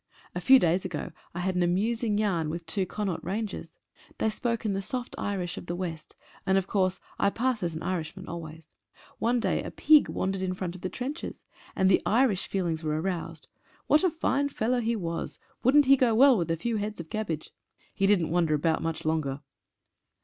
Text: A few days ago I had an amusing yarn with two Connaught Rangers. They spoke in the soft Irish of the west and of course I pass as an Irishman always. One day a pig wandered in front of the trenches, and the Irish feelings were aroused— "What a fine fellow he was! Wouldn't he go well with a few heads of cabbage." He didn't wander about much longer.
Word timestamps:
A 0.33 0.41
few 0.41 0.57
days 0.57 0.83
ago 0.83 1.11
I 1.35 1.41
had 1.41 1.53
an 1.53 1.61
amusing 1.61 2.17
yarn 2.17 2.49
with 2.49 2.65
two 2.65 2.87
Connaught 2.87 3.23
Rangers. 3.23 3.77
They 4.17 4.31
spoke 4.31 4.65
in 4.65 4.73
the 4.73 4.81
soft 4.81 5.13
Irish 5.19 5.59
of 5.59 5.67
the 5.67 5.75
west 5.75 6.15
and 6.43 6.57
of 6.57 6.65
course 6.65 6.99
I 7.19 7.29
pass 7.29 7.61
as 7.61 7.75
an 7.75 7.83
Irishman 7.83 8.27
always. 8.27 8.71
One 9.19 9.39
day 9.39 9.61
a 9.61 9.69
pig 9.69 10.09
wandered 10.09 10.41
in 10.41 10.55
front 10.55 10.73
of 10.73 10.81
the 10.81 10.89
trenches, 10.89 11.45
and 11.75 11.87
the 11.87 12.01
Irish 12.03 12.47
feelings 12.47 12.83
were 12.83 12.99
aroused— 12.99 13.47
"What 13.85 14.03
a 14.03 14.09
fine 14.09 14.49
fellow 14.49 14.79
he 14.79 14.95
was! 14.95 15.37
Wouldn't 15.61 15.85
he 15.85 15.97
go 15.97 16.15
well 16.15 16.35
with 16.35 16.49
a 16.49 16.57
few 16.57 16.77
heads 16.77 16.99
of 16.99 17.11
cabbage." 17.11 17.51
He 17.93 18.07
didn't 18.07 18.31
wander 18.31 18.55
about 18.55 18.81
much 18.81 19.05
longer. 19.05 19.41